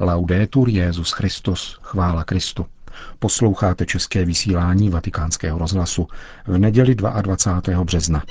[0.00, 2.66] Laudetur Jezus Christus, chvála Kristu.
[3.18, 6.08] Posloucháte české vysílání Vatikánského rozhlasu
[6.46, 7.84] v neděli 22.
[7.84, 8.22] března.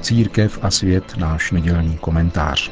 [0.00, 2.70] Církev a svět náš nedělní komentář.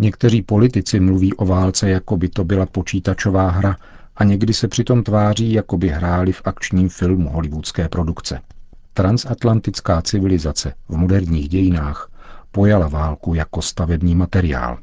[0.00, 3.76] Někteří politici mluví o válce, jako by to byla počítačová hra
[4.16, 8.40] a někdy se přitom tváří, jako by hráli v akčním filmu hollywoodské produkce.
[8.94, 12.10] Transatlantická civilizace v moderních dějinách
[12.52, 14.78] pojala válku jako stavební materiál.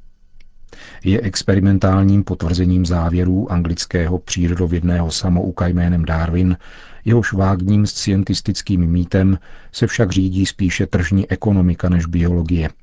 [1.04, 6.58] Je experimentálním potvrzením závěrů anglického přírodovědného samouka jménem Darwin,
[7.06, 9.40] jehož vágním scientistickým mýtem
[9.72, 12.70] se však řídí spíše tržní ekonomika než biologie–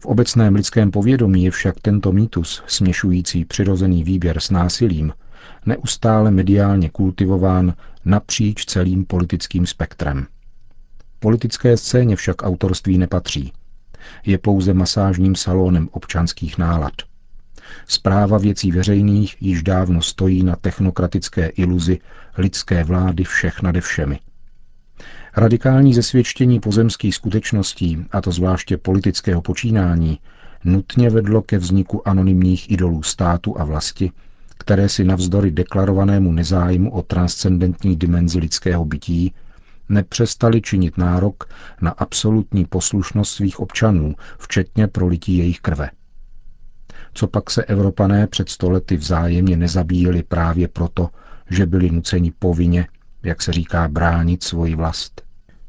[0.00, 5.12] v obecném lidském povědomí je však tento mýtus, směšující přirozený výběr s násilím,
[5.66, 10.26] neustále mediálně kultivován napříč celým politickým spektrem.
[11.18, 13.52] Politické scéně však autorství nepatří.
[14.26, 16.92] Je pouze masážním salónem občanských nálad.
[17.86, 21.98] Zpráva věcí veřejných již dávno stojí na technokratické iluzi
[22.38, 24.18] lidské vlády všech nade všemi–
[25.36, 30.18] Radikální zesvědčení pozemských skutečností, a to zvláště politického počínání,
[30.64, 34.12] nutně vedlo ke vzniku anonymních idolů státu a vlasti,
[34.58, 39.34] které si navzdory deklarovanému nezájmu o transcendentní dimenzi lidského bytí
[39.88, 41.44] nepřestali činit nárok
[41.80, 45.90] na absolutní poslušnost svých občanů, včetně prolití jejich krve.
[47.14, 51.08] Co pak se Evropané před stolety vzájemně nezabíjeli právě proto,
[51.50, 52.86] že byli nuceni povinně
[53.22, 55.22] jak se říká, bránit svoji vlast.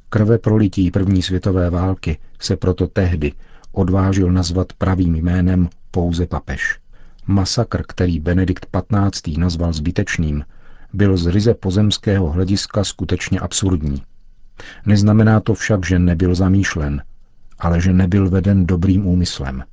[0.09, 3.33] Krve prolití první světové války se proto tehdy
[3.71, 6.79] odvážil nazvat pravým jménem pouze papež.
[7.27, 9.37] Masakr, který Benedikt XV.
[9.37, 10.43] nazval zbytečným,
[10.93, 14.03] byl z ryze pozemského hlediska skutečně absurdní.
[14.85, 17.03] Neznamená to však, že nebyl zamýšlen,
[17.59, 19.63] ale že nebyl veden dobrým úmyslem.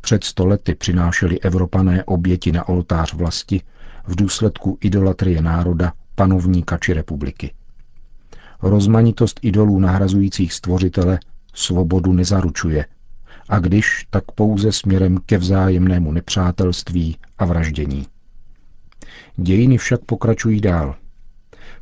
[0.00, 3.62] Před stolety přinášeli Evropané oběti na oltář vlasti
[4.06, 7.52] v důsledku idolatrie národa panovníka či republiky.
[8.62, 11.18] Rozmanitost idolů nahrazujících stvořitele
[11.54, 12.86] svobodu nezaručuje,
[13.48, 18.06] a když, tak pouze směrem ke vzájemnému nepřátelství a vraždění.
[19.36, 20.96] Dějiny však pokračují dál.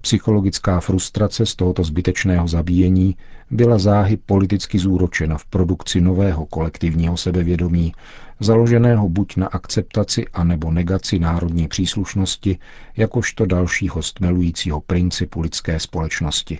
[0.00, 3.16] Psychologická frustrace z tohoto zbytečného zabíjení
[3.50, 7.92] byla záhy politicky zúročena v produkci nového kolektivního sebevědomí,
[8.40, 12.58] založeného buď na akceptaci anebo negaci národní příslušnosti,
[12.96, 16.58] jakožto dalšího stmelujícího principu lidské společnosti.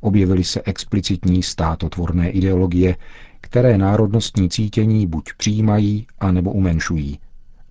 [0.00, 2.96] Objevily se explicitní státotvorné ideologie,
[3.40, 7.18] které národnostní cítění buď přijímají, anebo umenšují.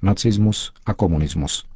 [0.01, 1.68] Nacismus a komunismus.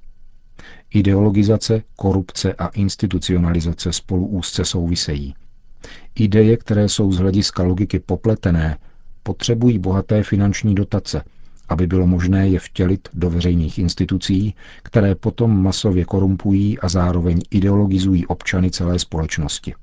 [0.93, 5.35] Ideologizace, korupce a institucionalizace spolu úzce souvisejí.
[6.15, 8.77] Ideje, které jsou z hlediska logiky popletené,
[9.23, 11.23] potřebují bohaté finanční dotace,
[11.69, 18.27] aby bylo možné je vtělit do veřejných institucí, které potom masově korumpují a zároveň ideologizují
[18.27, 19.73] občany celé společnosti.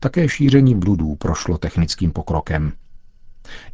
[0.00, 2.72] Také šíření bludů prošlo technickým pokrokem.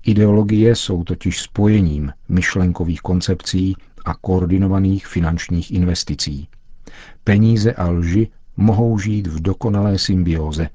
[0.03, 3.77] Ideologie jsou totiž spojením myšlenkových koncepcí
[4.07, 6.49] a koordinovaných finančních investicí.
[7.25, 10.69] Peníze a lži mohou žít v dokonalé symbióze,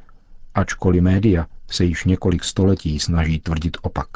[0.53, 4.07] ačkoliv média se již několik století snaží tvrdit opak.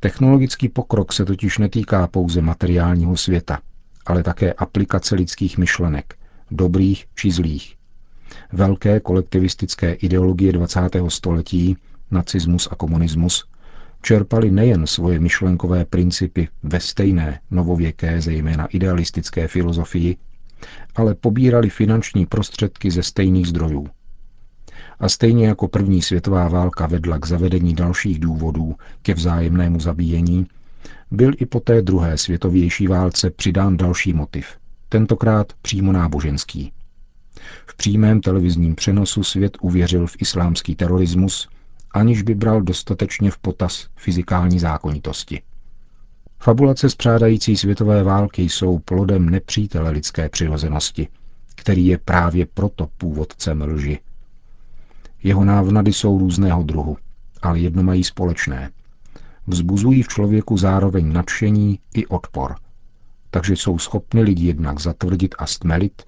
[0.00, 3.58] Technologický pokrok se totiž netýká pouze materiálního světa,
[4.06, 6.14] ale také aplikace lidských myšlenek,
[6.50, 7.76] dobrých či zlých.
[8.52, 10.80] Velké kolektivistické ideologie 20.
[11.08, 11.76] století,
[12.10, 13.44] nacismus a komunismus,
[14.02, 20.16] čerpali nejen svoje myšlenkové principy ve stejné novověké, zejména idealistické filozofii,
[20.94, 23.86] ale pobírali finanční prostředky ze stejných zdrojů–
[25.02, 30.46] a stejně jako první světová válka vedla k zavedení dalších důvodů ke vzájemnému zabíjení,
[31.10, 34.46] byl i po té druhé světovější válce přidán další motiv,
[34.88, 36.72] tentokrát přímo náboženský.
[37.66, 41.48] V přímém televizním přenosu svět uvěřil v islámský terorismus,
[41.92, 45.42] aniž by bral dostatečně v potaz fyzikální zákonitosti.
[46.38, 51.08] Fabulace spřádající světové války jsou plodem nepřítele lidské přirozenosti,
[51.56, 53.98] který je právě proto původcem lži–
[55.22, 56.96] jeho návnady jsou různého druhu,
[57.42, 58.70] ale jedno mají společné.
[59.46, 62.56] Vzbuzují v člověku zároveň nadšení i odpor.
[63.30, 66.02] Takže jsou schopny lidi jednak zatvrdit a stmelit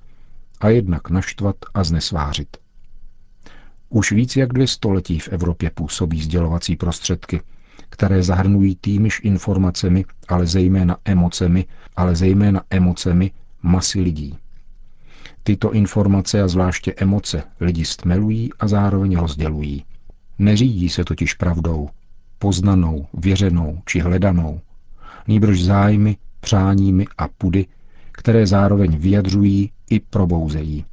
[0.61, 2.57] a jednak naštvat a znesvářit.
[3.95, 7.41] Už víc jak dvě století v Evropě působí sdělovací prostředky,
[7.91, 13.31] které zahrnují týmiž informacemi, ale zejména emocemi, ale zejména emocemi
[13.63, 14.39] masy lidí.
[15.43, 19.85] Tyto informace a zvláště emoce lidi stmelují a zároveň rozdělují.
[20.39, 21.89] Neřídí se totiž pravdou,
[22.39, 24.61] poznanou, věřenou či hledanou,
[25.29, 27.67] nýbrž zájmy, přáními a pudy,
[28.13, 30.85] které zároveň vyjadřují i probouzejí.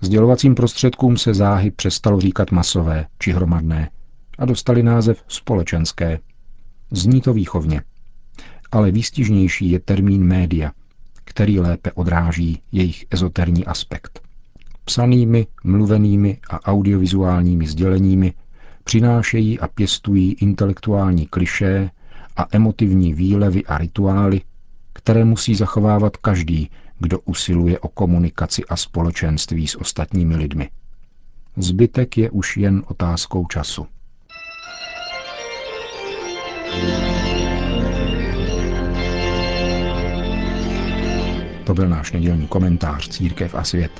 [0.00, 3.90] Sdělovacím prostředkům se záhy přestalo říkat masové či hromadné
[4.38, 6.18] a dostali název společenské.
[6.90, 7.82] Zní to výchovně.
[8.72, 10.72] Ale výstižnější je termín média,
[11.24, 14.20] který lépe odráží jejich ezoterní aspekt.
[14.84, 18.32] Psanými, mluvenými a audiovizuálními sděleními
[18.84, 21.90] přinášejí a pěstují intelektuální klišé
[22.36, 24.40] a emotivní výlevy a rituály,
[24.92, 26.70] které musí zachovávat každý,
[27.00, 30.70] kdo usiluje o komunikaci a společenství s ostatními lidmi.
[31.56, 33.86] Zbytek je už jen otázkou času.
[41.66, 43.92] To byl náš nedělní komentář Církev a svět.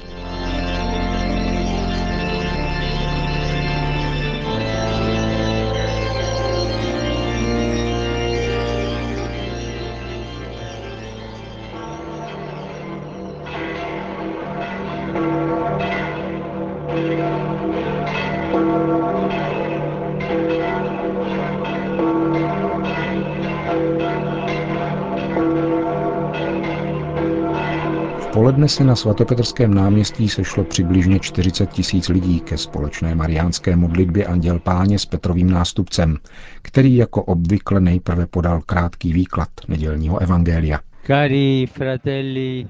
[28.40, 34.58] Poledne se na svatopetrském náměstí sešlo přibližně 40 tisíc lidí ke společné mariánské modlitbě Anděl
[34.58, 36.16] Páně s Petrovým nástupcem,
[36.62, 40.80] který jako obvykle nejprve podal krátký výklad nedělního evangelia.
[41.06, 42.66] Cari fratelli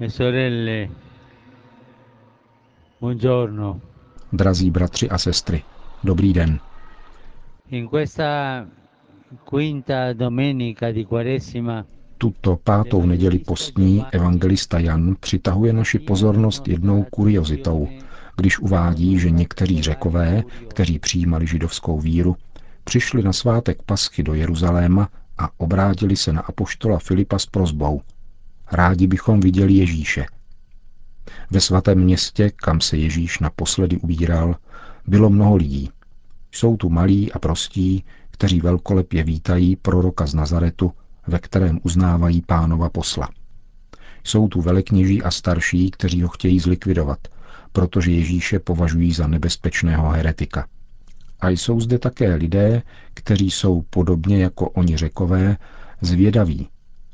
[0.00, 0.88] e sorelle,
[3.00, 3.80] buongiorno.
[4.32, 5.62] Drazí bratři a sestry,
[6.04, 6.58] dobrý den.
[12.18, 17.88] Tuto pátou neděli postní evangelista Jan přitahuje naši pozornost jednou kuriozitou,
[18.36, 22.36] když uvádí, že někteří řekové, kteří přijímali židovskou víru,
[22.84, 25.08] přišli na svátek Paschy do Jeruzaléma
[25.38, 28.00] a obrátili se na apoštola Filipa s prozbou.
[28.72, 30.26] Rádi bychom viděli Ježíše.
[31.50, 34.56] Ve svatém městě, kam se Ježíš naposledy ubíral,
[35.06, 35.90] bylo mnoho lidí.
[36.52, 40.92] Jsou tu malí a prostí, kteří velkolepě vítají proroka z Nazaretu,
[41.26, 43.28] ve kterém uznávají pánova posla.
[44.24, 47.18] Jsou tu velekněží a starší, kteří ho chtějí zlikvidovat,
[47.72, 50.66] protože Ježíše považují za nebezpečného heretika.
[51.40, 52.82] A jsou zde také lidé,
[53.14, 55.56] kteří jsou podobně jako oni řekové,
[56.00, 56.68] zvědaví,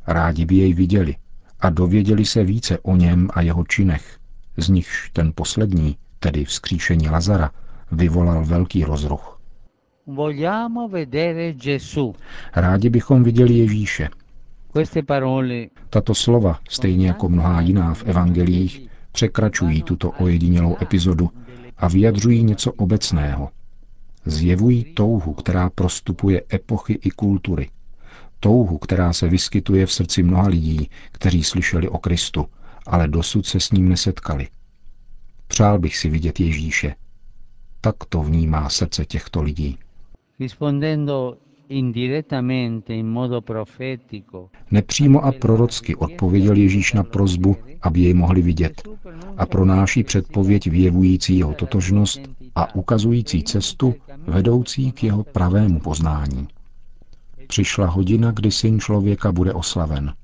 [0.06, 1.16] rádi by jej viděli
[1.62, 4.18] a dověděli se více o něm a jeho činech,
[4.56, 7.50] z nichž ten poslední, tedy vzkříšení Lazara,
[7.92, 9.40] vyvolal velký rozruch.
[12.54, 14.08] Rádi bychom viděli Ježíše.
[15.90, 21.30] Tato slova, stejně jako mnohá jiná v evangelích, překračují tuto ojedinělou epizodu
[21.76, 23.50] a vyjadřují něco obecného.
[24.24, 27.70] Zjevují touhu, která prostupuje epochy i kultury.
[28.44, 32.46] Touhu, která se vyskytuje v srdci mnoha lidí, kteří slyšeli o Kristu,
[32.86, 34.48] ale dosud se s ním nesetkali.
[35.46, 36.94] Přál bych si vidět Ježíše.
[37.80, 39.78] Tak to vnímá srdce těchto lidí.
[44.70, 48.82] Nepřímo a prorocky odpověděl Ježíš na prozbu, aby jej mohli vidět,
[49.36, 52.20] a pronáší předpověď vyjevující jeho totožnost
[52.54, 53.94] a ukazující cestu
[54.26, 56.48] vedoucí k jeho pravému poznání.
[57.52, 60.14] Přišla hodina, kdy syn člověka bude oslaven.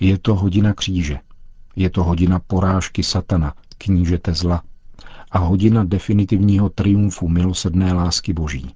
[0.00, 1.18] Je to hodina kříže.
[1.76, 4.62] Je to hodina porážky satana, knížete zla,
[5.30, 8.74] a hodina definitivního triumfu milosrdné lásky Boží.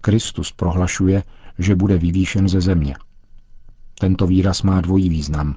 [0.00, 1.22] Kristus prohlašuje,
[1.58, 2.94] že bude vyvýšen ze země.
[4.00, 5.56] Tento výraz má dvojí význam.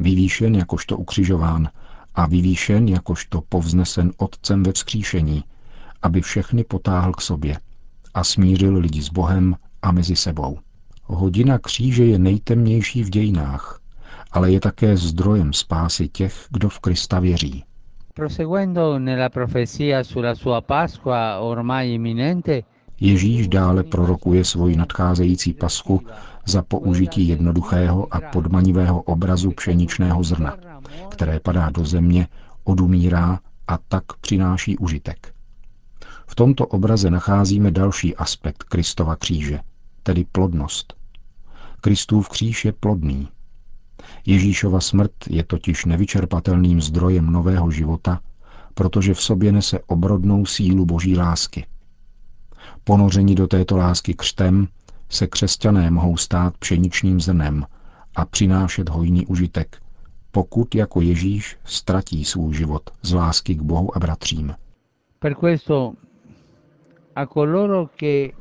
[0.00, 1.68] Vyvýšen jakožto ukřižován
[2.14, 5.44] a vyvýšen jakožto povznesen Otcem ve vzkříšení,
[6.02, 7.60] aby všechny potáhl k sobě
[8.14, 9.56] a smířil lidi s Bohem
[9.86, 10.58] a mezi sebou.
[11.04, 13.80] Hodina kříže je nejtemnější v dějinách,
[14.32, 17.64] ale je také zdrojem spásy těch, kdo v Krista věří.
[23.00, 26.02] Ježíš dále prorokuje svoji nadcházející pasku
[26.46, 30.56] za použití jednoduchého a podmanivého obrazu pšeničného zrna,
[31.08, 32.28] které padá do země,
[32.64, 33.38] odumírá
[33.68, 35.32] a tak přináší užitek.
[36.26, 39.60] V tomto obraze nacházíme další aspekt Kristova kříže,
[40.06, 40.94] tedy plodnost.
[41.80, 43.28] Kristův kříž je plodný.
[44.26, 48.20] Ježíšova smrt je totiž nevyčerpatelným zdrojem nového života,
[48.74, 51.66] protože v sobě nese obrodnou sílu boží lásky–
[52.88, 54.68] Ponoření do této lásky křtem
[55.08, 57.66] se křesťané mohou stát pšeničným zrnem
[58.16, 59.82] a přinášet hojný užitek,
[60.30, 64.54] pokud jako Ježíš ztratí svůj život z lásky k Bohu a bratřím.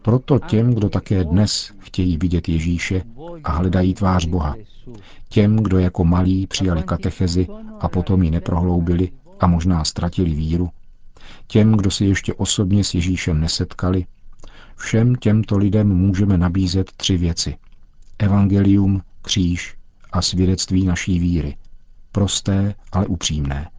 [0.01, 3.01] Proto těm, kdo také dnes chtějí vidět Ježíše
[3.43, 4.55] a hledají tvář Boha,
[5.29, 7.47] těm, kdo jako malí přijali katechezi
[7.79, 10.69] a potom ji neprohloubili a možná ztratili víru,
[11.47, 14.05] těm, kdo si ještě osobně s Ježíšem nesetkali,
[14.75, 17.57] všem těmto lidem můžeme nabízet tři věci.
[18.19, 19.75] Evangelium, kříž
[20.11, 21.57] a svědectví naší víry.
[22.11, 23.69] Prosté, ale upřímné.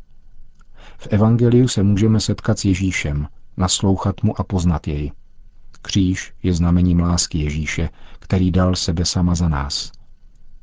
[0.98, 3.26] V Evangeliu se můžeme setkat s Ježíšem,
[3.56, 5.12] naslouchat mu a poznat jej.
[5.82, 9.92] Kříž je znamením lásky Ježíše, který dal sebe sama za nás.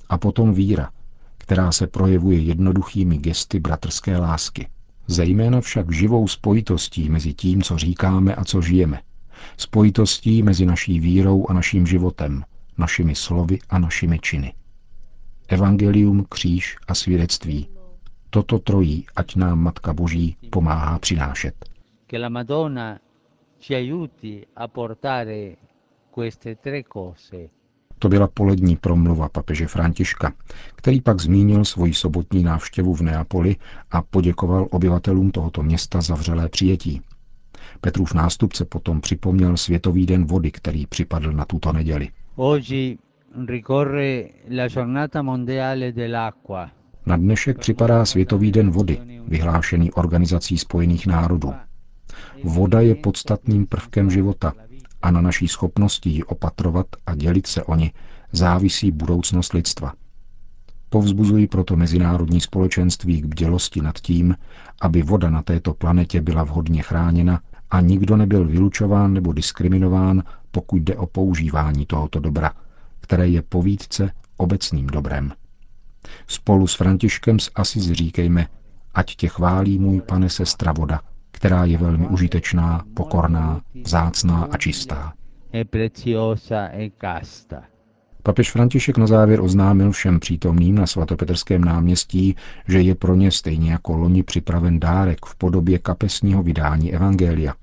[0.09, 0.89] A potom víra,
[1.37, 4.67] která se projevuje jednoduchými gesty bratrské lásky.
[5.07, 9.01] Zejména však živou spojitostí mezi tím, co říkáme a co žijeme.
[9.57, 12.43] Spojitostí mezi naší vírou a naším životem,
[12.77, 14.53] našimi slovy a našimi činy.
[15.47, 17.67] Evangelium, kříž a svědectví.
[18.29, 21.72] Toto trojí, ať nám Matka Boží pomáhá přinášet.
[22.13, 23.01] Che la Madonna
[23.57, 25.57] ci aiuti a portare
[26.11, 27.49] queste tre cose
[27.97, 30.33] to byla polední promluva papeže Františka,
[30.75, 33.55] který pak zmínil svoji sobotní návštěvu v Neapoli
[33.91, 37.01] a poděkoval obyvatelům tohoto města za vřelé přijetí.
[37.81, 42.09] Petrův nástupce potom připomněl Světový den vody, který připadl na tuto neděli.
[47.05, 51.53] Na dnešek připadá Světový den vody, vyhlášený Organizací spojených národů.
[52.43, 54.53] Voda je podstatným prvkem života,
[55.03, 57.93] a na naší schopnosti ji opatrovat a dělit se o ni
[58.31, 59.93] závisí budoucnost lidstva.
[60.89, 64.35] Povzbuzují proto mezinárodní společenství k bdělosti nad tím,
[64.81, 70.81] aby voda na této planetě byla vhodně chráněna a nikdo nebyl vylučován nebo diskriminován, pokud
[70.81, 72.51] jde o používání tohoto dobra,
[72.99, 75.31] které je povídce obecným dobrem.
[76.27, 78.47] Spolu s Františkem z Asiz říkejme,
[78.93, 81.01] ať tě chválí můj pane sestra voda,
[81.33, 85.13] která je velmi užitečná, pokorná, vzácná a čistá.
[85.53, 85.65] E
[88.23, 92.35] Papež František na závěr oznámil všem přítomným na svatopetrském náměstí,
[92.67, 97.53] že je pro ně stejně jako loni připraven dárek v podobě kapesního vydání Evangelia.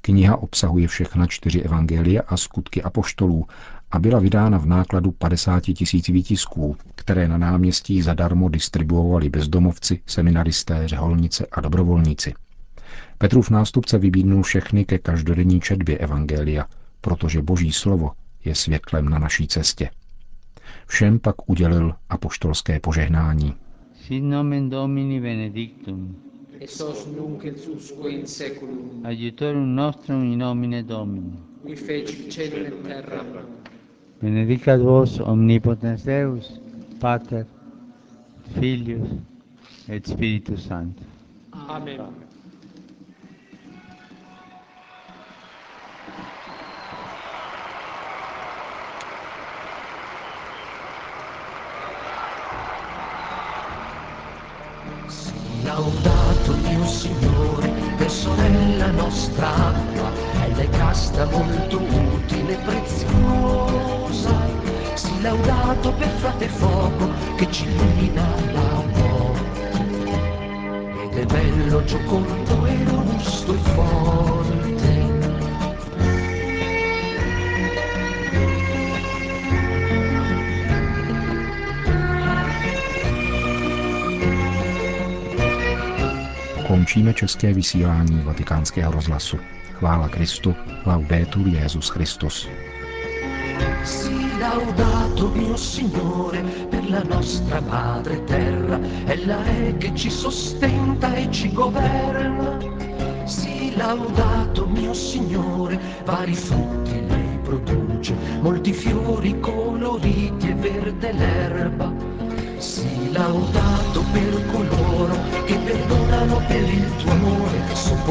[0.00, 3.46] Kniha obsahuje všechna čtyři evangelia a skutky apoštolů
[3.90, 10.88] a byla vydána v nákladu 50 tisíc výtisků, které na náměstí zadarmo distribuovali bezdomovci, seminaristé,
[10.88, 12.34] řeholnice a dobrovolníci.
[13.20, 16.66] Petrův nástupce vybídnul všechny ke každodenní četbě Evangelia,
[17.00, 18.10] protože Boží slovo
[18.44, 19.90] je světlem na naší cestě.
[20.86, 23.54] Všem pak udělil apoštolské požehnání.
[23.94, 26.16] Sit nomen Domini benedictum.
[26.60, 29.02] Ex os nunc et usque in seculum.
[29.04, 31.32] Adiutorum nostrum in nomine Domini.
[31.62, 33.24] Qui feci cielo et terra.
[34.22, 36.60] Benedicat vos omnipotens Deus,
[36.98, 37.46] Pater,
[38.60, 39.08] Filius
[39.88, 41.06] et Spiritus Sanctus.
[41.68, 42.29] Amen.
[55.80, 60.12] Laudato Dio Signore, per sorella nostra acqua,
[60.44, 64.46] ella è casta molto utile e preziosa.
[64.92, 69.78] Si laudato per frate fuoco che ci illumina la notte.
[71.02, 74.79] Ed è bello, giocondo e robusto e forte
[86.90, 89.38] Končíme české vysílání vatikánského rozhlasu.
[89.72, 90.54] Chvála Kristu,
[90.86, 92.48] laudetur Jezus Christus.
[93.84, 101.30] Si laudato mio Signore per la nostra madre terra, ella è che ci sostenta e
[101.30, 102.58] ci governa.
[103.24, 111.92] Si laudato mio Signore, vari frutti lei produce, molti fiori coloriti e verde l'erba.
[112.58, 114.69] Si laudato per coloro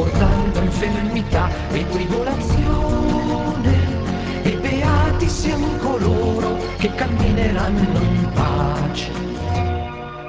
[0.00, 3.98] sopportando infermità e tribolazione.
[4.42, 9.10] E beati siano coloro che cammineranno in pace,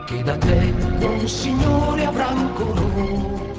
[0.06, 3.51] che da te, buon Signore, avranno coloro